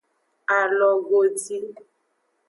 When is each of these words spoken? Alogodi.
Alogodi. 0.57 1.57